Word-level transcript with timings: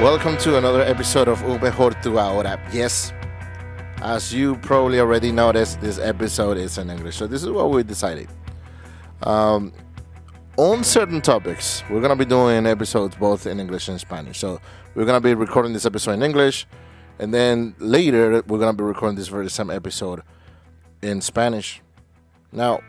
Welcome 0.00 0.38
to 0.38 0.56
another 0.56 0.80
episode 0.80 1.28
of 1.28 1.42
Mejor 1.60 1.90
Tu 1.90 2.18
Ahora. 2.18 2.58
Yes, 2.72 3.12
as 4.00 4.32
you 4.32 4.56
probably 4.56 4.98
already 4.98 5.30
noticed, 5.30 5.78
this 5.82 5.98
episode 5.98 6.56
is 6.56 6.78
in 6.78 6.88
English. 6.88 7.16
So 7.16 7.26
this 7.26 7.42
is 7.42 7.50
what 7.50 7.68
we 7.68 7.82
decided. 7.82 8.26
Um, 9.22 9.74
on 10.56 10.84
certain 10.84 11.20
topics, 11.20 11.82
we're 11.90 12.00
gonna 12.00 12.16
be 12.16 12.24
doing 12.24 12.64
episodes 12.64 13.14
both 13.14 13.46
in 13.46 13.60
English 13.60 13.88
and 13.88 14.00
Spanish. 14.00 14.38
So 14.38 14.58
we're 14.94 15.04
gonna 15.04 15.20
be 15.20 15.34
recording 15.34 15.74
this 15.74 15.84
episode 15.84 16.12
in 16.12 16.22
English, 16.22 16.66
and 17.18 17.34
then 17.34 17.74
later 17.78 18.42
we're 18.46 18.58
gonna 18.58 18.72
be 18.72 18.84
recording 18.84 19.18
this 19.18 19.28
very 19.28 19.50
same 19.50 19.68
episode 19.68 20.22
in 21.02 21.20
Spanish. 21.20 21.82
Now, 22.52 22.80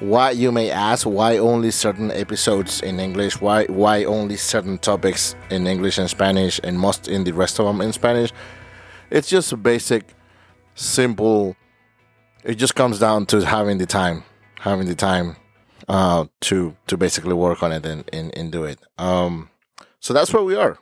why 0.00 0.30
you 0.30 0.50
may 0.50 0.70
ask 0.70 1.06
why 1.06 1.38
only 1.38 1.70
certain 1.70 2.10
episodes 2.10 2.80
in 2.80 2.98
english? 2.98 3.40
Why 3.40 3.64
why 3.66 4.04
only 4.04 4.36
certain 4.36 4.78
topics 4.78 5.36
in 5.50 5.66
english 5.66 5.98
and 5.98 6.10
spanish 6.10 6.60
and 6.64 6.78
most 6.78 7.08
in 7.08 7.24
the 7.24 7.32
rest 7.32 7.60
of 7.60 7.66
them 7.66 7.80
in 7.80 7.92
spanish? 7.92 8.32
It's 9.10 9.28
just 9.28 9.52
a 9.52 9.56
basic 9.56 10.14
simple 10.74 11.56
it 12.42 12.56
just 12.56 12.74
comes 12.74 12.98
down 12.98 13.26
to 13.26 13.44
having 13.44 13.78
the 13.78 13.86
time 13.86 14.24
having 14.60 14.86
the 14.86 14.94
time 14.96 15.36
uh, 15.88 16.24
to 16.40 16.76
to 16.86 16.96
basically 16.96 17.34
work 17.34 17.62
on 17.62 17.70
it 17.70 17.86
and, 17.86 18.08
and, 18.12 18.36
and 18.36 18.50
do 18.50 18.64
it. 18.64 18.80
Um 18.98 19.50
so 20.00 20.12
that's 20.12 20.32
where 20.32 20.42
we 20.42 20.56
are. 20.56 20.78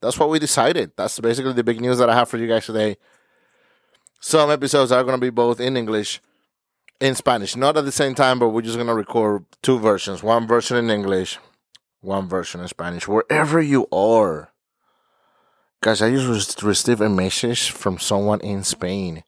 That's 0.00 0.18
what 0.18 0.28
we 0.28 0.38
decided. 0.38 0.92
That's 0.96 1.18
basically 1.20 1.52
the 1.52 1.64
big 1.64 1.80
news 1.80 1.98
that 1.98 2.10
i 2.10 2.14
have 2.14 2.28
for 2.28 2.38
you 2.38 2.48
guys 2.48 2.66
today. 2.66 2.96
Some 4.20 4.50
episodes 4.50 4.90
are 4.90 5.02
going 5.04 5.14
to 5.14 5.24
be 5.24 5.30
both 5.30 5.60
in 5.60 5.76
english 5.76 6.20
in 7.04 7.14
Spanish, 7.14 7.54
not 7.54 7.76
at 7.76 7.84
the 7.84 7.92
same 7.92 8.14
time, 8.14 8.38
but 8.38 8.48
we're 8.48 8.62
just 8.62 8.78
gonna 8.78 8.94
record 8.94 9.44
two 9.62 9.78
versions: 9.78 10.22
one 10.22 10.46
version 10.46 10.76
in 10.78 10.88
English, 10.90 11.38
one 12.00 12.28
version 12.28 12.62
in 12.62 12.68
Spanish. 12.68 13.06
Wherever 13.06 13.60
you 13.60 13.86
are, 13.92 14.50
guys, 15.82 16.00
I 16.00 16.10
just 16.10 16.62
received 16.62 17.02
a 17.02 17.10
message 17.10 17.70
from 17.70 17.98
someone 17.98 18.40
in 18.40 18.64
Spain. 18.64 19.22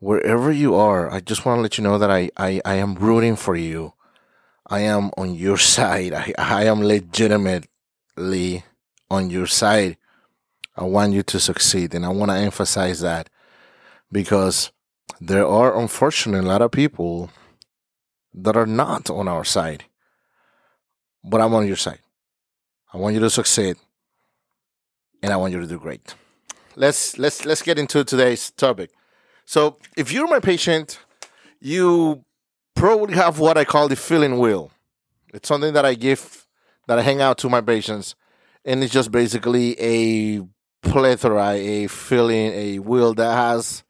Wherever 0.00 0.50
you 0.50 0.74
are, 0.74 1.08
I 1.10 1.20
just 1.20 1.44
want 1.44 1.58
to 1.58 1.62
let 1.62 1.78
you 1.78 1.84
know 1.84 1.98
that 1.98 2.10
I, 2.10 2.30
I, 2.36 2.60
I 2.64 2.74
am 2.74 2.94
rooting 2.96 3.36
for 3.36 3.54
you. 3.56 3.94
I 4.66 4.80
am 4.80 5.10
on 5.16 5.34
your 5.34 5.58
side. 5.58 6.12
I, 6.12 6.32
I 6.38 6.64
am 6.64 6.82
legitimately 6.82 8.64
on 9.10 9.30
your 9.30 9.46
side. 9.46 9.96
I 10.76 10.84
want 10.84 11.12
you 11.12 11.22
to 11.22 11.40
succeed, 11.40 11.94
and 11.94 12.04
I 12.04 12.10
want 12.10 12.30
to 12.32 12.36
emphasize 12.36 13.00
that 13.00 13.30
because 14.10 14.72
there 15.20 15.46
are 15.46 15.78
unfortunately 15.78 16.46
a 16.46 16.48
lot 16.48 16.62
of 16.62 16.70
people 16.70 17.30
that 18.34 18.56
are 18.56 18.66
not 18.66 19.10
on 19.10 19.28
our 19.28 19.44
side. 19.44 19.84
But 21.24 21.40
I'm 21.40 21.54
on 21.54 21.66
your 21.66 21.76
side. 21.76 22.00
I 22.92 22.96
want 22.98 23.14
you 23.14 23.20
to 23.20 23.30
succeed 23.30 23.76
and 25.22 25.32
I 25.32 25.36
want 25.36 25.52
you 25.52 25.60
to 25.60 25.66
do 25.66 25.78
great. 25.78 26.14
Let's 26.76 27.18
let's 27.18 27.44
let's 27.44 27.62
get 27.62 27.78
into 27.78 28.04
today's 28.04 28.50
topic. 28.52 28.90
So, 29.44 29.78
if 29.96 30.12
you're 30.12 30.28
my 30.28 30.40
patient, 30.40 31.00
you 31.60 32.24
probably 32.74 33.16
have 33.16 33.38
what 33.38 33.58
I 33.58 33.64
call 33.64 33.88
the 33.88 33.96
feeling 33.96 34.38
wheel. 34.38 34.70
It's 35.34 35.48
something 35.48 35.72
that 35.72 35.84
I 35.84 35.94
give 35.94 36.46
that 36.86 36.98
I 36.98 37.02
hang 37.02 37.20
out 37.20 37.38
to 37.38 37.48
my 37.48 37.60
patients 37.60 38.14
and 38.64 38.82
it's 38.84 38.92
just 38.92 39.10
basically 39.10 39.76
a 39.80 40.46
plethora, 40.82 41.50
a 41.50 41.86
feeling, 41.88 42.52
a 42.52 42.78
wheel 42.78 43.14
that 43.14 43.34
has 43.34 43.82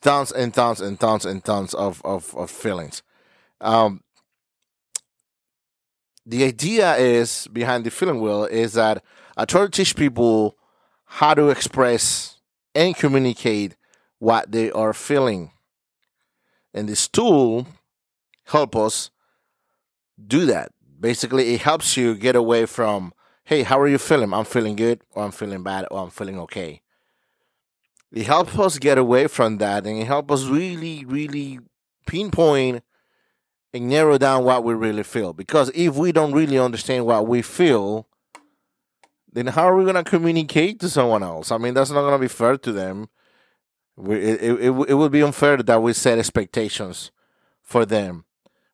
tons 0.00 0.32
and 0.32 0.52
tons 0.52 0.80
and 0.80 0.98
tons 0.98 1.24
and 1.24 1.44
tons 1.44 1.74
of 1.74 2.00
of, 2.04 2.34
of 2.36 2.50
feelings. 2.50 3.02
Um, 3.60 4.02
the 6.24 6.44
idea 6.44 6.96
is 6.96 7.48
behind 7.52 7.84
the 7.84 7.90
feeling 7.90 8.20
wheel 8.20 8.44
is 8.44 8.74
that 8.74 9.02
I 9.36 9.44
try 9.44 9.62
to 9.62 9.68
teach 9.68 9.96
people 9.96 10.56
how 11.04 11.34
to 11.34 11.48
express 11.48 12.38
and 12.74 12.94
communicate 12.96 13.76
what 14.18 14.52
they 14.52 14.70
are 14.70 14.92
feeling, 14.92 15.50
and 16.72 16.88
this 16.88 17.08
tool 17.08 17.66
help 18.44 18.76
us 18.76 19.10
do 20.24 20.46
that. 20.46 20.72
Basically, 20.98 21.54
it 21.54 21.62
helps 21.62 21.96
you 21.96 22.14
get 22.14 22.36
away 22.36 22.66
from, 22.66 23.14
hey, 23.44 23.62
how 23.62 23.80
are 23.80 23.88
you 23.88 23.96
feeling? 23.96 24.34
I'm 24.34 24.44
feeling 24.44 24.76
good, 24.76 25.00
or 25.12 25.24
I'm 25.24 25.30
feeling 25.30 25.62
bad, 25.62 25.86
or 25.90 26.02
I'm 26.02 26.10
feeling 26.10 26.38
okay 26.40 26.82
it 28.12 28.26
helps 28.26 28.58
us 28.58 28.78
get 28.78 28.98
away 28.98 29.26
from 29.26 29.58
that 29.58 29.86
and 29.86 29.98
it 29.98 30.06
helps 30.06 30.32
us 30.32 30.44
really, 30.44 31.04
really 31.04 31.60
pinpoint 32.06 32.82
and 33.72 33.88
narrow 33.88 34.18
down 34.18 34.44
what 34.44 34.64
we 34.64 34.74
really 34.74 35.04
feel. 35.04 35.32
Because 35.32 35.70
if 35.74 35.94
we 35.96 36.10
don't 36.12 36.32
really 36.32 36.58
understand 36.58 37.06
what 37.06 37.28
we 37.28 37.42
feel, 37.42 38.08
then 39.32 39.46
how 39.46 39.68
are 39.68 39.76
we 39.76 39.84
going 39.84 40.02
to 40.02 40.02
communicate 40.02 40.80
to 40.80 40.88
someone 40.88 41.22
else? 41.22 41.52
I 41.52 41.58
mean, 41.58 41.74
that's 41.74 41.90
not 41.90 42.00
going 42.00 42.14
to 42.14 42.18
be 42.18 42.28
fair 42.28 42.56
to 42.58 42.72
them. 42.72 43.08
We, 43.96 44.16
it, 44.16 44.42
it, 44.42 44.60
it, 44.60 44.88
it 44.88 44.94
would 44.94 45.12
be 45.12 45.22
unfair 45.22 45.58
that 45.58 45.82
we 45.82 45.92
set 45.92 46.18
expectations 46.18 47.12
for 47.62 47.86
them 47.86 48.24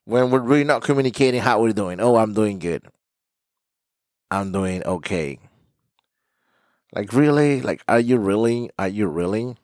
when 0.05 0.31
we're 0.31 0.41
really 0.41 0.65
not 0.65 0.83
communicating 0.83 1.43
how 1.43 1.61
we're 1.61 1.73
doing. 1.73 2.01
Oh, 2.01 2.17
I'm 2.17 2.33
doing 2.33 2.59
good. 2.59 2.87
I'm 4.31 4.51
doing 4.51 4.83
okay. 4.85 5.39
Like 6.95 7.13
really? 7.13 7.61
Like 7.61 7.83
are 7.89 8.01
you 8.01 8.19
really? 8.19 8.71
Are 8.79 8.89
you 8.89 9.07
really? 9.07 9.57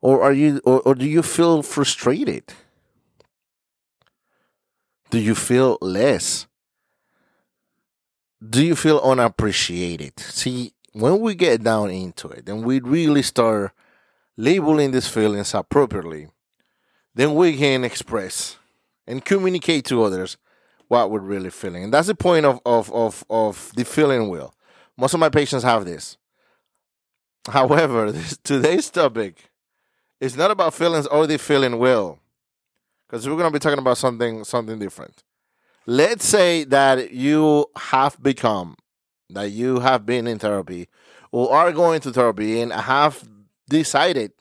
Or 0.00 0.22
are 0.22 0.32
you 0.32 0.60
or, 0.64 0.80
or 0.80 0.94
do 0.94 1.06
you 1.06 1.22
feel 1.22 1.62
frustrated? 1.62 2.52
Do 5.10 5.18
you 5.18 5.34
feel 5.34 5.76
less? 5.80 6.46
Do 8.48 8.64
you 8.64 8.74
feel 8.74 8.98
unappreciated? 9.00 10.18
See, 10.18 10.72
when 10.92 11.20
we 11.20 11.34
get 11.34 11.62
down 11.62 11.90
into 11.90 12.28
it 12.28 12.48
and 12.48 12.64
we 12.64 12.80
really 12.80 13.22
start 13.22 13.72
labeling 14.36 14.92
these 14.92 15.08
feelings 15.08 15.52
appropriately, 15.52 16.28
then 17.14 17.34
we 17.34 17.56
can 17.56 17.84
express 17.84 18.56
and 19.06 19.24
communicate 19.24 19.84
to 19.86 20.02
others 20.02 20.36
what 20.88 21.10
we're 21.10 21.20
really 21.20 21.50
feeling. 21.50 21.84
And 21.84 21.92
that's 21.92 22.06
the 22.06 22.14
point 22.14 22.46
of, 22.46 22.60
of, 22.64 22.90
of, 22.92 23.24
of 23.28 23.72
the 23.76 23.84
feeling 23.84 24.28
wheel. 24.28 24.54
Most 24.96 25.14
of 25.14 25.20
my 25.20 25.28
patients 25.28 25.64
have 25.64 25.84
this. 25.84 26.16
However, 27.48 28.12
this, 28.12 28.36
today's 28.44 28.90
topic 28.90 29.50
is 30.20 30.36
not 30.36 30.50
about 30.50 30.74
feelings 30.74 31.06
or 31.06 31.26
the 31.26 31.38
feeling 31.38 31.78
wheel, 31.78 32.18
because 33.08 33.28
we're 33.28 33.36
going 33.36 33.50
to 33.50 33.52
be 33.52 33.58
talking 33.58 33.78
about 33.78 33.98
something 33.98 34.44
something 34.44 34.78
different. 34.78 35.22
Let's 35.86 36.26
say 36.26 36.64
that 36.64 37.12
you 37.12 37.66
have 37.76 38.22
become, 38.22 38.76
that 39.30 39.50
you 39.50 39.80
have 39.80 40.04
been 40.04 40.26
in 40.26 40.38
therapy, 40.38 40.88
or 41.32 41.52
are 41.52 41.72
going 41.72 42.00
to 42.02 42.12
therapy 42.12 42.60
and 42.60 42.72
have 42.72 43.26
decided, 43.68 44.32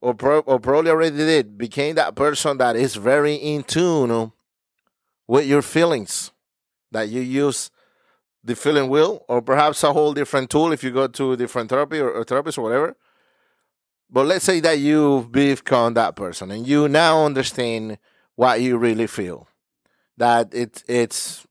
or 0.00 0.14
pro, 0.14 0.40
or 0.40 0.60
probably 0.60 0.90
already 0.90 1.16
did, 1.16 1.58
became 1.58 1.96
that 1.96 2.14
person 2.14 2.58
that 2.58 2.76
is 2.76 2.94
very 2.94 3.34
in 3.34 3.64
tune 3.64 4.32
with 5.26 5.46
your 5.46 5.62
feelings, 5.62 6.30
that 6.92 7.08
you 7.08 7.20
use 7.20 7.70
the 8.44 8.54
feeling 8.54 8.90
wheel, 8.90 9.24
or 9.28 9.40
perhaps 9.40 9.82
a 9.82 9.92
whole 9.92 10.12
different 10.12 10.50
tool 10.50 10.70
if 10.72 10.84
you 10.84 10.90
go 10.90 11.06
to 11.06 11.32
a 11.32 11.36
different 11.36 11.70
therapy 11.70 11.98
or, 11.98 12.10
or 12.10 12.24
therapist 12.24 12.58
or 12.58 12.62
whatever. 12.62 12.96
But 14.10 14.26
let's 14.26 14.44
say 14.44 14.60
that 14.60 14.78
you've 14.78 15.32
become 15.32 15.94
that 15.94 16.14
person 16.14 16.50
and 16.50 16.66
you 16.66 16.88
now 16.88 17.24
understand 17.24 17.98
what 18.36 18.60
you 18.60 18.76
really 18.76 19.06
feel. 19.06 19.48
That 20.16 20.54
it, 20.54 20.84
it's 20.86 21.46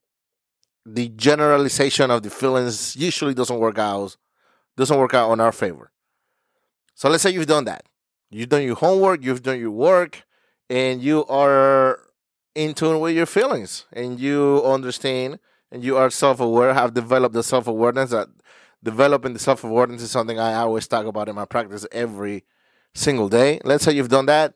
the 0.86 1.10
generalization 1.10 2.12
of 2.12 2.24
the 2.24 2.30
feelings 2.30 2.96
usually 2.96 3.34
doesn't 3.34 3.60
work 3.60 3.78
out 3.78 4.16
doesn't 4.76 4.98
work 4.98 5.14
out 5.14 5.30
on 5.30 5.40
our 5.40 5.52
favor. 5.52 5.92
So 6.96 7.10
let's 7.10 7.22
say 7.22 7.30
you've 7.30 7.46
done 7.46 7.66
that. 7.66 7.86
You've 8.32 8.50
done 8.50 8.64
your 8.64 8.76
homework, 8.76 9.24
you've 9.24 9.44
done 9.44 9.60
your 9.60 9.72
work, 9.72 10.24
and 10.70 11.02
you 11.02 11.26
are 11.26 12.00
in 12.56 12.74
tune 12.74 13.00
with 13.00 13.16
your 13.16 13.26
feelings 13.26 13.86
and 13.94 14.20
you 14.20 14.62
understand 14.66 15.40
and 15.74 15.84
you 15.84 15.98
are 15.98 16.12
self-aware, 16.12 16.72
have 16.76 16.94
developed 16.94 17.34
the 17.34 17.42
self-awareness 17.42 18.12
that 18.12 18.30
developing 18.84 19.34
the 19.34 19.40
self-awareness 19.40 20.04
is 20.04 20.12
something 20.12 20.40
I 20.40 20.54
always 20.54 20.88
talk 20.88 21.08
about 21.08 21.28
in 21.28 21.36
my 21.36 21.46
practice 21.46 21.88
every 21.92 22.44
single 22.94 23.28
day. 23.28 23.60
Let's 23.64 23.84
say 23.84 23.94
you've 23.94 24.08
done 24.08 24.28
that 24.28 24.54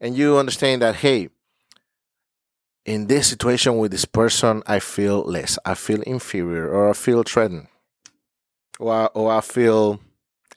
and 0.00 0.16
you 0.16 0.36
understand 0.36 0.82
that, 0.82 0.96
hey, 0.96 1.28
in 2.84 3.06
this 3.06 3.28
situation 3.28 3.78
with 3.78 3.92
this 3.92 4.04
person, 4.04 4.64
I 4.66 4.80
feel 4.80 5.22
less, 5.22 5.56
I 5.64 5.74
feel 5.74 6.02
inferior, 6.02 6.68
or 6.68 6.90
I 6.90 6.94
feel 6.94 7.22
threatened, 7.22 7.68
or, 8.80 9.08
or 9.16 9.32
I 9.32 9.40
feel 9.40 10.00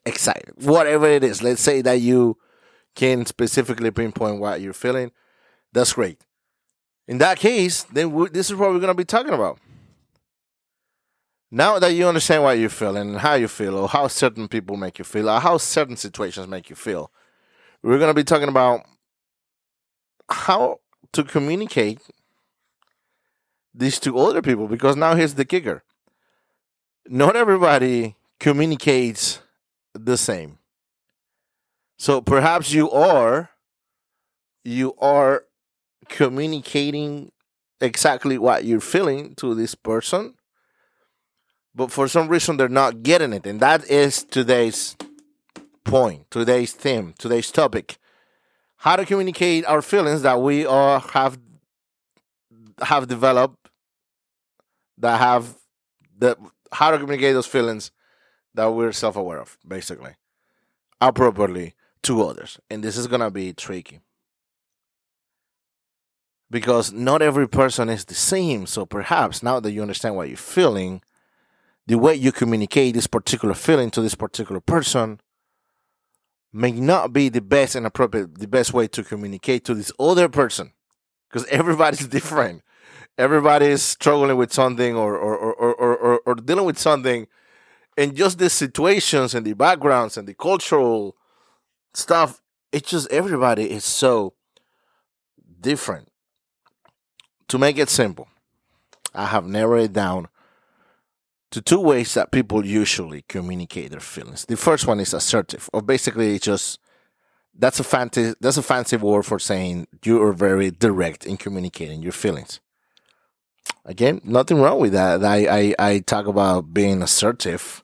excited, 0.08 0.54
whatever 0.56 1.06
it 1.06 1.24
is. 1.24 1.44
Let's 1.44 1.62
say 1.62 1.84
that 1.84 2.02
you 2.02 2.38
can 2.96 3.28
specifically 3.28 3.92
pinpoint 3.92 4.40
what 4.40 4.60
you're 4.60 4.74
feeling. 4.74 5.12
That's 5.72 5.94
great. 5.94 6.20
In 7.08 7.20
that 7.20 7.38
case, 7.38 7.84
then 7.84 8.28
this 8.34 8.50
is 8.50 8.56
what 8.56 8.72
we're 8.72 8.80
going 8.80 8.88
to 8.88 8.96
be 8.96 9.06
talking 9.06 9.34
about. 9.34 9.60
Now 11.50 11.80
that 11.80 11.94
you 11.94 12.08
understand 12.08 12.44
what 12.44 12.58
you 12.58 12.70
feel 12.70 12.98
and 12.98 13.18
how 13.18 13.36
you 13.36 13.48
feel, 13.48 13.78
or 13.78 13.88
how 13.88 14.08
certain 14.08 14.48
people 14.48 14.76
make 14.76 15.00
you 15.00 15.06
feel, 15.06 15.30
or 15.30 15.40
how 15.40 15.58
certain 15.58 15.96
situations 15.96 16.48
make 16.48 16.70
you 16.70 16.76
feel, 16.76 17.12
we're 17.82 18.00
going 18.00 18.10
to 18.10 18.14
be 18.14 18.24
talking 18.24 18.50
about 18.50 18.82
how 20.30 20.80
to 21.14 21.24
communicate 21.24 22.02
this 23.74 24.00
to 24.00 24.18
other 24.18 24.42
people. 24.42 24.68
Because 24.68 24.96
now 24.96 25.16
here's 25.16 25.36
the 25.36 25.46
kicker 25.46 25.84
not 27.10 27.36
everybody 27.36 28.16
communicates 28.40 29.40
the 29.94 30.18
same. 30.18 30.58
So 31.98 32.22
perhaps 32.22 32.72
you 32.72 32.92
are 32.92 33.50
you 34.64 34.94
are 35.00 35.46
communicating 36.10 37.32
exactly 37.80 38.38
what 38.38 38.66
you're 38.66 38.82
feeling 38.82 39.34
to 39.36 39.56
this 39.56 39.76
person, 39.76 40.34
but 41.78 41.92
for 41.92 42.08
some 42.08 42.28
reason 42.28 42.58
they're 42.58 42.68
not 42.68 43.04
getting 43.04 43.32
it. 43.32 43.46
And 43.46 43.60
that 43.60 43.88
is 43.88 44.24
today's 44.24 44.98
point, 45.84 46.30
today's 46.32 46.74
theme, 46.74 47.14
today's 47.20 47.52
topic. 47.52 48.00
How 48.78 48.96
to 48.96 49.06
communicate 49.06 49.64
our 49.66 49.84
feelings 49.84 50.24
that 50.24 50.42
we 50.42 50.66
all 50.66 51.00
have 51.00 51.38
have 52.82 53.08
developed 53.08 53.70
that 54.98 55.20
have 55.20 55.56
the 56.18 56.36
how 56.72 56.90
to 56.90 56.98
communicate 56.98 57.36
those 57.36 57.46
feelings 57.46 57.92
that 58.56 58.66
we're 58.68 58.92
self-aware 58.92 59.40
of, 59.40 59.58
basically, 59.68 60.16
appropriately 61.00 61.76
to 62.02 62.24
others. 62.24 62.60
And 62.72 62.84
this 62.84 62.98
is 62.98 63.06
gonna 63.06 63.30
be 63.30 63.54
tricky 63.54 64.00
because 66.50 66.92
not 66.92 67.22
every 67.22 67.48
person 67.48 67.88
is 67.88 68.06
the 68.06 68.16
same. 68.16 68.66
So 68.66 68.84
perhaps 68.88 69.44
now 69.44 69.60
that 69.60 69.72
you 69.72 69.84
understand 69.84 70.16
what 70.16 70.28
you're 70.28 70.38
feeling, 70.38 71.02
the 71.88 71.98
way 71.98 72.14
you 72.14 72.32
communicate 72.32 72.94
this 72.94 73.08
particular 73.08 73.54
feeling 73.54 73.90
to 73.92 74.02
this 74.02 74.16
particular 74.16 74.60
person 74.60 75.20
may 76.52 76.72
not 76.72 77.14
be 77.14 77.30
the 77.30 77.42
best 77.42 77.76
and 77.76 77.86
appropriate, 77.86 78.40
the 78.40 78.48
best 78.48 78.74
way 78.74 78.88
to 78.88 79.04
communicate 79.04 79.64
to 79.66 79.74
this 79.74 79.92
other 80.00 80.28
person 80.28 80.74
because 81.30 81.48
everybody's 81.48 82.08
different. 82.08 82.62
Everybody 83.18 83.68
is 83.68 83.82
struggling 83.82 84.38
with 84.38 84.54
something 84.54 84.96
or 84.96 85.18
or, 85.18 85.36
or, 85.36 85.74
or, 85.74 85.98
or, 85.98 86.22
or 86.26 86.36
dealing 86.36 86.66
with 86.66 86.78
something. 86.78 87.28
And 87.98 88.16
just 88.16 88.38
the 88.38 88.50
situations 88.50 89.34
and 89.34 89.46
the 89.46 89.54
backgrounds 89.54 90.18
and 90.18 90.28
the 90.28 90.36
cultural 90.36 91.16
stuff, 91.94 92.42
it's 92.72 92.92
just 92.92 93.12
everybody 93.12 93.72
is 93.72 93.86
so 93.86 94.34
different. 95.60 96.12
To 97.48 97.58
make 97.58 97.78
it 97.78 97.90
simple, 97.90 98.28
I 99.16 99.28
have 99.28 99.46
narrowed 99.46 99.86
it 99.86 99.94
down 99.94 100.28
to 101.52 101.62
two 101.62 101.80
ways 101.80 102.14
that 102.14 102.32
people 102.32 102.66
usually 102.66 103.24
communicate 103.30 103.92
their 103.92 104.00
feelings. 104.00 104.46
The 104.46 104.58
first 104.58 104.88
one 104.88 105.00
is 105.00 105.14
assertive, 105.14 105.70
or 105.74 105.82
basically 105.82 106.36
it's 106.36 106.46
just 106.46 106.80
that's 107.58 107.80
a 107.80 107.84
fancy 107.84 108.34
that's 108.40 108.58
a 108.58 108.64
fancy 108.64 108.98
word 108.98 109.24
for 109.26 109.40
saying 109.40 109.88
you 110.04 110.22
are 110.22 110.34
very 110.34 110.72
direct 110.72 111.26
in 111.26 111.38
communicating 111.38 112.02
your 112.02 112.12
feelings. 112.12 112.60
Again, 113.86 114.22
nothing 114.24 114.62
wrong 114.62 114.80
with 114.80 114.94
that. 114.94 115.24
I 115.24 115.48
I, 115.48 115.76
I 115.80 116.00
talk 116.00 116.28
about 116.28 116.74
being 116.74 117.02
assertive 117.02 117.84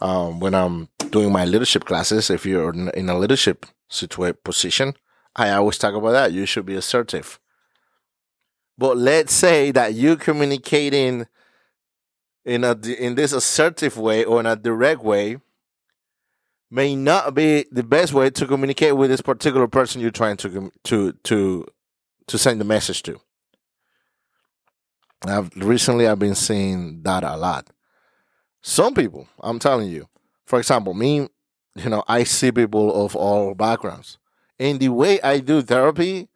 um, 0.00 0.40
when 0.40 0.54
I'm 0.54 0.88
doing 1.10 1.32
my 1.32 1.44
leadership 1.44 1.84
classes. 1.84 2.30
If 2.30 2.46
you're 2.46 2.72
in 2.72 3.08
a 3.08 3.18
leadership 3.18 3.66
situation 3.88 4.38
position, 4.44 4.94
I 5.36 5.50
always 5.50 5.78
talk 5.78 5.94
about 5.94 6.12
that. 6.12 6.32
You 6.32 6.46
should 6.46 6.66
be 6.66 6.74
assertive. 6.74 7.38
But 8.76 8.96
let's 8.96 9.32
say 9.32 9.72
that 9.72 9.94
you're 9.94 10.16
communicating 10.16 11.26
in 12.48 12.64
a 12.64 12.72
in 12.72 13.14
this 13.14 13.32
assertive 13.32 13.96
way 13.96 14.24
or 14.24 14.40
in 14.40 14.46
a 14.46 14.56
direct 14.56 15.02
way 15.02 15.38
may 16.70 16.96
not 16.96 17.34
be 17.34 17.66
the 17.70 17.82
best 17.82 18.12
way 18.12 18.30
to 18.30 18.46
communicate 18.46 18.96
with 18.96 19.10
this 19.10 19.20
particular 19.20 19.68
person 19.68 20.00
you're 20.00 20.10
trying 20.10 20.36
to 20.38 20.72
to 20.84 21.12
to 21.24 21.66
to 22.26 22.38
send 22.38 22.60
the 22.60 22.64
message 22.64 23.02
to. 23.02 23.20
I've 25.26 25.54
recently 25.56 26.06
I've 26.06 26.18
been 26.18 26.34
seeing 26.34 27.02
that 27.02 27.22
a 27.22 27.36
lot. 27.36 27.68
Some 28.62 28.94
people, 28.94 29.28
I'm 29.40 29.58
telling 29.58 29.88
you, 29.88 30.08
for 30.46 30.58
example, 30.58 30.94
me, 30.94 31.28
you 31.74 31.88
know, 31.88 32.02
I 32.08 32.24
see 32.24 32.50
people 32.50 33.04
of 33.04 33.14
all 33.14 33.54
backgrounds. 33.54 34.18
And 34.58 34.80
the 34.80 34.88
way 34.88 35.20
I 35.20 35.38
do 35.38 35.62
therapy 35.62 36.28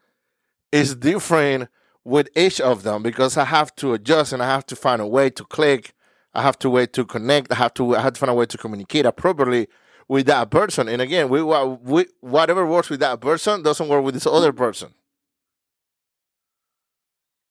is 0.70 0.94
different 0.94 1.68
with 2.04 2.28
each 2.36 2.60
of 2.60 2.82
them 2.82 3.02
because 3.02 3.36
I 3.36 3.44
have 3.44 3.74
to 3.76 3.94
adjust 3.94 4.32
and 4.32 4.42
I 4.42 4.46
have 4.46 4.66
to 4.66 4.76
find 4.76 5.00
a 5.00 5.06
way 5.06 5.30
to 5.30 5.44
click. 5.44 5.94
I 6.34 6.42
have 6.42 6.58
to 6.60 6.70
wait 6.70 6.92
to 6.94 7.04
connect. 7.04 7.52
I 7.52 7.56
have 7.56 7.74
to 7.74 7.96
I 7.96 8.00
have 8.00 8.14
to 8.14 8.20
find 8.20 8.30
a 8.30 8.34
way 8.34 8.46
to 8.46 8.58
communicate 8.58 9.06
appropriately 9.06 9.68
with 10.08 10.26
that 10.26 10.50
person. 10.50 10.88
And 10.88 11.00
again, 11.02 11.28
we, 11.28 11.42
we 11.42 12.06
whatever 12.20 12.66
works 12.66 12.90
with 12.90 13.00
that 13.00 13.20
person 13.20 13.62
doesn't 13.62 13.88
work 13.88 14.04
with 14.04 14.14
this 14.14 14.26
other 14.26 14.52
person. 14.52 14.94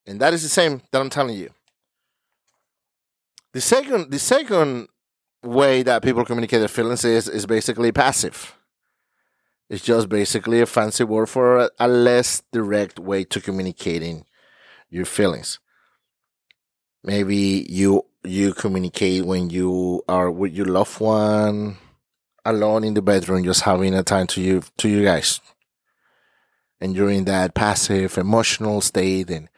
And 0.05 0.19
that 0.19 0.33
is 0.33 0.43
the 0.43 0.49
same 0.49 0.81
that 0.91 1.01
I'm 1.01 1.09
telling 1.09 1.37
you. 1.37 1.51
The 3.53 3.61
second 3.61 4.11
the 4.11 4.19
second 4.19 4.87
way 5.43 5.83
that 5.83 6.03
people 6.03 6.25
communicate 6.25 6.59
their 6.59 6.67
feelings 6.67 7.05
is 7.05 7.27
is 7.27 7.45
basically 7.45 7.91
passive. 7.91 8.55
It's 9.69 9.83
just 9.83 10.09
basically 10.09 10.59
a 10.59 10.65
fancy 10.65 11.05
word 11.05 11.29
for 11.29 11.57
a, 11.59 11.69
a 11.79 11.87
less 11.87 12.43
direct 12.51 12.99
way 12.99 13.23
to 13.25 13.39
communicating 13.39 14.25
your 14.89 15.05
feelings. 15.05 15.59
Maybe 17.03 17.65
you 17.69 18.05
you 18.23 18.53
communicate 18.53 19.25
when 19.25 19.49
you 19.49 20.03
are 20.07 20.29
with 20.29 20.53
your 20.53 20.67
loved 20.67 20.99
one 20.99 21.77
alone 22.45 22.83
in 22.83 22.93
the 22.93 23.01
bedroom, 23.01 23.43
just 23.43 23.61
having 23.61 23.93
a 23.95 24.03
time 24.03 24.27
to 24.27 24.41
you 24.41 24.61
to 24.77 24.89
you 24.89 25.03
guys. 25.03 25.41
And 26.79 26.95
you're 26.95 27.11
in 27.11 27.25
that 27.25 27.53
passive 27.53 28.17
emotional 28.17 28.81
state 28.81 29.29
and 29.29 29.49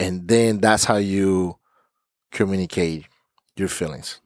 and 0.00 0.26
then 0.26 0.58
that's 0.58 0.84
how 0.84 0.96
you 0.96 1.58
communicate 2.32 3.06
your 3.56 3.68
feelings. 3.68 4.20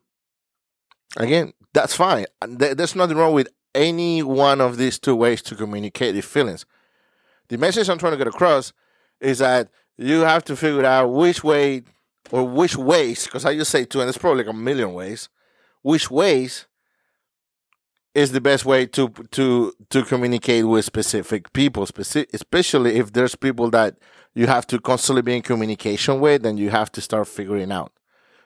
Again, 1.17 1.53
that's 1.75 1.95
fine. 1.95 2.27
There's 2.47 2.97
nothing 2.97 3.17
wrong 3.17 3.35
with 3.35 3.49
any 3.75 4.23
one 4.23 4.61
of 4.61 4.79
these 4.79 4.99
two 4.99 5.15
ways 5.15 5.43
to 5.43 5.55
communicate 5.55 6.15
your 6.15 6.23
feelings. 6.23 6.65
The 7.49 7.59
message 7.59 7.89
I'm 7.89 7.99
trying 7.99 8.13
to 8.13 8.19
get 8.19 8.27
across 8.27 8.73
is 9.21 9.39
that 9.39 9.69
you 9.99 10.21
have 10.21 10.45
to 10.45 10.57
figure 10.57 10.85
out 10.85 11.13
which 11.13 11.45
way 11.45 11.83
or 12.31 12.45
which 12.45 12.77
ways, 12.77 13.25
because 13.25 13.45
I 13.45 13.57
just 13.57 13.71
say 13.71 13.85
two, 13.85 14.01
and 14.01 14.07
there's 14.07 14.19
probably 14.19 14.45
like 14.45 14.55
a 14.55 14.57
million 14.57 14.93
ways, 14.93 15.29
which 15.83 16.11
ways 16.11 16.67
is 18.15 18.33
the 18.33 18.41
best 18.41 18.65
way 18.65 18.87
to 18.87 19.09
to 19.31 19.73
to 19.91 20.03
communicate 20.05 20.67
with 20.67 20.85
specific 20.85 21.53
people, 21.53 21.87
specific, 21.87 22.31
especially 22.33 22.97
if 22.97 23.13
there's 23.13 23.35
people 23.35 23.71
that 23.71 23.97
you 24.35 24.47
have 24.47 24.67
to 24.67 24.79
constantly 24.79 25.23
be 25.23 25.37
in 25.37 25.43
communication 25.43 26.21
with, 26.21 26.43
then 26.43 26.57
you 26.59 26.71
have 26.71 26.93
to 26.93 27.01
start 27.01 27.27
figuring 27.27 27.73
out. 27.73 27.93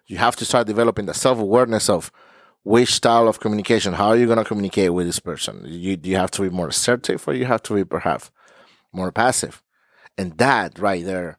You 0.06 0.18
have 0.18 0.36
to 0.36 0.44
start 0.44 0.66
developing 0.66 1.06
the 1.06 1.14
self 1.14 1.38
awareness 1.38 1.88
of 1.88 2.12
which 2.62 2.94
style 2.94 3.26
of 3.26 3.40
communication, 3.40 3.94
how 3.94 4.08
are 4.08 4.16
you 4.16 4.26
going 4.26 4.38
to 4.38 4.44
communicate 4.44 4.92
with 4.92 5.06
this 5.06 5.18
person? 5.18 5.62
You, 5.66 5.98
you 6.02 6.16
have 6.16 6.30
to 6.32 6.42
be 6.42 6.50
more 6.50 6.68
assertive 6.68 7.26
or 7.26 7.34
you 7.34 7.46
have 7.46 7.62
to 7.64 7.74
be 7.74 7.84
perhaps 7.84 8.30
more 8.92 9.10
passive. 9.10 9.62
And 10.18 10.36
that 10.38 10.78
right 10.78 11.04
there 11.04 11.38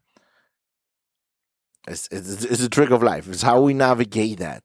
it's, 1.88 2.08
it's, 2.12 2.44
it's 2.46 2.64
a 2.64 2.70
trick 2.70 2.92
of 2.92 3.02
life. 3.02 3.28
It's 3.28 3.42
how 3.42 3.62
we 3.62 3.74
navigate 3.74 4.40
that. 4.40 4.64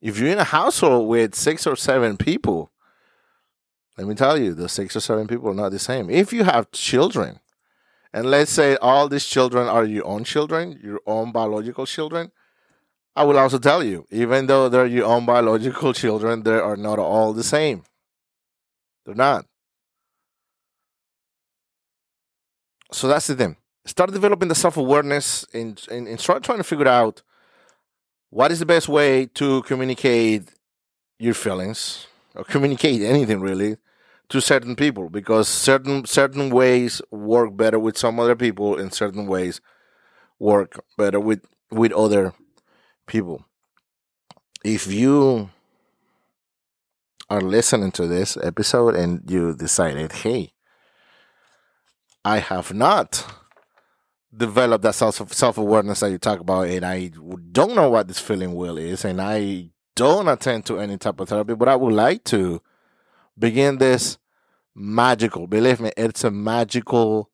If 0.00 0.18
you're 0.18 0.30
in 0.30 0.38
a 0.38 0.44
household 0.44 1.08
with 1.08 1.34
six 1.34 1.66
or 1.66 1.76
seven 1.76 2.16
people, 2.16 2.70
let 3.96 4.06
me 4.06 4.14
tell 4.14 4.38
you, 4.38 4.54
the 4.54 4.68
six 4.68 4.94
or 4.94 5.00
seven 5.00 5.26
people 5.26 5.48
are 5.48 5.54
not 5.54 5.72
the 5.72 5.78
same. 5.78 6.10
If 6.10 6.32
you 6.32 6.44
have 6.44 6.70
children, 6.70 7.40
and 8.12 8.30
let's 8.30 8.50
say 8.50 8.76
all 8.76 9.08
these 9.08 9.26
children 9.26 9.68
are 9.68 9.84
your 9.84 10.06
own 10.06 10.24
children, 10.24 10.78
your 10.82 11.00
own 11.06 11.32
biological 11.32 11.86
children, 11.86 12.30
I 13.14 13.24
will 13.24 13.38
also 13.38 13.58
tell 13.58 13.82
you, 13.82 14.06
even 14.10 14.46
though 14.46 14.68
they're 14.68 14.86
your 14.86 15.06
own 15.06 15.24
biological 15.24 15.94
children, 15.94 16.42
they 16.42 16.58
are 16.58 16.76
not 16.76 16.98
all 16.98 17.32
the 17.32 17.42
same. 17.42 17.84
They're 19.06 19.14
not. 19.14 19.46
So 22.92 23.08
that's 23.08 23.26
the 23.26 23.34
thing 23.34 23.56
start 23.86 24.12
developing 24.12 24.48
the 24.48 24.54
self 24.54 24.76
awareness 24.76 25.46
and, 25.54 25.82
and, 25.90 26.20
start 26.20 26.42
trying 26.42 26.58
to 26.58 26.64
figure 26.64 26.88
out 26.88 27.22
what 28.30 28.52
is 28.52 28.58
the 28.58 28.66
best 28.66 28.88
way 28.88 29.26
to 29.26 29.62
communicate 29.62 30.50
your 31.18 31.34
feelings 31.34 32.06
or 32.34 32.44
communicate 32.44 33.00
anything 33.00 33.40
really 33.40 33.76
to 34.28 34.40
certain 34.40 34.76
people 34.76 35.08
because 35.08 35.48
certain 35.48 36.04
certain 36.04 36.50
ways 36.50 37.00
work 37.10 37.56
better 37.56 37.78
with 37.78 37.96
some 37.96 38.20
other 38.20 38.36
people 38.36 38.78
and 38.78 38.92
certain 38.92 39.26
ways 39.26 39.60
work 40.38 40.84
better 40.98 41.20
with 41.20 41.44
with 41.70 41.92
other 41.92 42.34
people. 43.06 43.44
If 44.64 44.92
you 44.92 45.50
are 47.28 47.40
listening 47.40 47.90
to 47.92 48.06
this 48.06 48.36
episode 48.36 48.94
and 48.94 49.22
you 49.28 49.54
decided 49.54 50.12
hey 50.12 50.52
i 52.24 52.38
have 52.38 52.72
not 52.72 53.26
develop 54.36 54.82
that 54.82 54.94
self 54.94 55.32
self 55.32 55.58
awareness 55.58 56.00
that 56.00 56.10
you 56.10 56.18
talk 56.18 56.40
about, 56.40 56.68
and 56.68 56.84
I 56.84 57.10
don't 57.52 57.74
know 57.74 57.90
what 57.90 58.08
this 58.08 58.20
feeling 58.20 58.54
wheel 58.54 58.78
is, 58.78 59.04
and 59.04 59.20
I 59.20 59.70
don't 59.94 60.28
attend 60.28 60.66
to 60.66 60.78
any 60.78 60.98
type 60.98 61.20
of 61.20 61.28
therapy, 61.28 61.54
but 61.54 61.68
I 61.68 61.76
would 61.76 61.92
like 61.92 62.24
to 62.24 62.60
begin 63.38 63.78
this 63.78 64.18
magical. 64.74 65.46
Believe 65.46 65.80
me, 65.80 65.90
it's 65.96 66.24
a 66.24 66.30
magical 66.30 67.30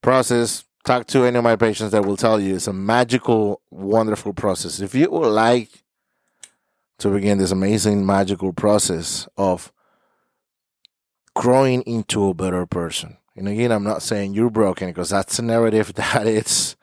process. 0.00 0.64
Talk 0.84 1.06
to 1.08 1.24
any 1.24 1.38
of 1.38 1.44
my 1.44 1.54
patients 1.54 1.92
that 1.92 2.04
will 2.04 2.16
tell 2.16 2.40
you 2.40 2.56
it's 2.56 2.66
a 2.66 2.72
magical, 2.72 3.62
wonderful 3.70 4.32
process. 4.32 4.80
If 4.80 4.96
you 4.96 5.08
would 5.10 5.28
like 5.28 5.84
to 6.98 7.08
begin 7.08 7.38
this 7.38 7.52
amazing 7.52 8.04
magical 8.04 8.52
process 8.52 9.28
of 9.36 9.72
growing 11.34 11.82
into 11.82 12.28
a 12.28 12.34
better 12.34 12.66
person. 12.66 13.16
And 13.36 13.48
again, 13.48 13.72
I'm 13.72 13.84
not 13.84 14.02
saying 14.02 14.34
you're 14.34 14.50
broken 14.50 14.88
because 14.88 15.10
that's 15.10 15.38
a 15.38 15.42
narrative 15.42 15.94
that 15.94 16.26
it's 16.26 16.76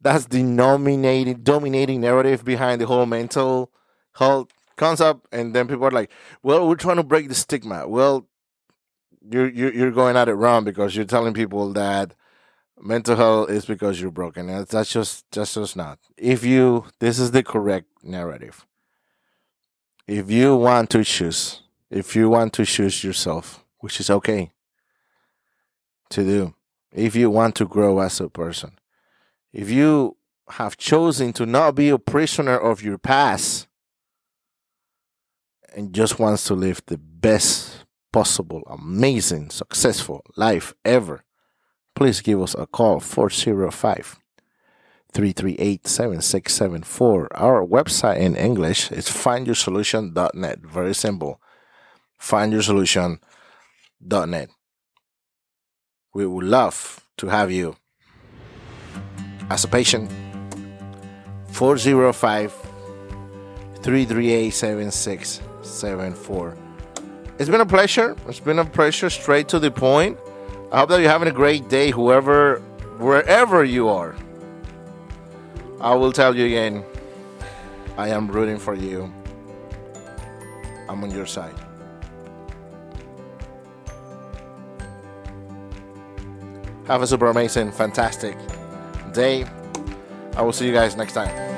that's 0.00 0.26
the 0.26 0.42
dominating 0.42 1.42
dominating 1.42 2.00
narrative 2.00 2.44
behind 2.44 2.80
the 2.80 2.86
whole 2.86 3.06
mental 3.06 3.70
health 4.14 4.48
concept. 4.76 5.26
And 5.32 5.54
then 5.54 5.68
people 5.68 5.86
are 5.86 5.92
like, 5.92 6.10
"Well, 6.42 6.68
we're 6.68 6.74
trying 6.76 6.96
to 6.96 7.04
break 7.04 7.28
the 7.28 7.34
stigma." 7.34 7.88
Well, 7.88 8.26
you're 9.30 9.48
you're, 9.48 9.72
you're 9.72 9.90
going 9.92 10.16
at 10.16 10.28
it 10.28 10.34
wrong 10.34 10.64
because 10.64 10.96
you're 10.96 11.04
telling 11.04 11.34
people 11.34 11.72
that 11.74 12.14
mental 12.80 13.16
health 13.16 13.50
is 13.50 13.64
because 13.64 14.00
you're 14.00 14.10
broken. 14.10 14.46
That's 14.46 14.92
just 14.92 15.30
that's 15.30 15.54
just 15.54 15.76
not. 15.76 16.00
If 16.16 16.44
you 16.44 16.86
this 16.98 17.18
is 17.18 17.30
the 17.30 17.42
correct 17.42 17.86
narrative. 18.02 18.66
If 20.08 20.32
you 20.32 20.56
want 20.56 20.90
to 20.90 21.04
choose, 21.04 21.62
if 21.88 22.16
you 22.16 22.28
want 22.28 22.54
to 22.54 22.64
choose 22.64 23.04
yourself, 23.04 23.64
which 23.78 24.00
is 24.00 24.10
okay 24.10 24.50
to 26.12 26.24
do, 26.24 26.54
if 26.92 27.16
you 27.16 27.30
want 27.30 27.54
to 27.56 27.66
grow 27.66 27.98
as 28.00 28.20
a 28.20 28.28
person, 28.28 28.78
if 29.52 29.70
you 29.70 30.16
have 30.48 30.76
chosen 30.76 31.32
to 31.34 31.46
not 31.46 31.74
be 31.74 31.88
a 31.88 31.98
prisoner 31.98 32.58
of 32.58 32.82
your 32.82 32.98
past 32.98 33.66
and 35.74 35.94
just 35.94 36.18
wants 36.18 36.44
to 36.44 36.54
live 36.54 36.82
the 36.86 36.98
best 36.98 37.86
possible, 38.12 38.62
amazing, 38.66 39.50
successful 39.50 40.22
life 40.36 40.74
ever, 40.84 41.24
please 41.94 42.20
give 42.20 42.40
us 42.40 42.54
a 42.54 42.66
call 42.66 43.00
405 43.00 44.18
338 45.12 45.86
7674. 45.86 47.36
Our 47.36 47.64
website 47.64 48.18
in 48.18 48.36
English 48.36 48.92
is 48.92 49.08
findyoursolution.net. 49.08 50.58
Very 50.60 50.94
simple. 50.94 51.40
Findyoursolution.net. 52.20 54.50
We 56.14 56.26
would 56.26 56.44
love 56.44 57.02
to 57.16 57.28
have 57.28 57.50
you 57.50 57.74
as 59.48 59.64
a 59.64 59.68
patient. 59.68 60.10
405 61.48 62.52
338 63.82 64.50
7674. 64.50 66.56
It's 67.38 67.48
been 67.48 67.62
a 67.62 67.66
pleasure. 67.66 68.14
It's 68.28 68.40
been 68.40 68.58
a 68.58 68.64
pleasure, 68.64 69.08
straight 69.08 69.48
to 69.48 69.58
the 69.58 69.70
point. 69.70 70.18
I 70.70 70.80
hope 70.80 70.90
that 70.90 71.00
you're 71.00 71.10
having 71.10 71.28
a 71.28 71.32
great 71.32 71.70
day, 71.70 71.90
whoever, 71.90 72.58
wherever 72.98 73.64
you 73.64 73.88
are. 73.88 74.14
I 75.80 75.94
will 75.94 76.12
tell 76.12 76.36
you 76.36 76.44
again, 76.44 76.84
I 77.96 78.08
am 78.08 78.28
rooting 78.28 78.58
for 78.58 78.74
you. 78.74 79.10
I'm 80.88 81.02
on 81.02 81.10
your 81.10 81.26
side. 81.26 81.54
Have 86.86 87.02
a 87.02 87.06
super 87.06 87.26
amazing, 87.26 87.70
fantastic 87.72 88.36
day. 89.12 89.46
I 90.36 90.42
will 90.42 90.52
see 90.52 90.66
you 90.66 90.72
guys 90.72 90.96
next 90.96 91.12
time. 91.12 91.51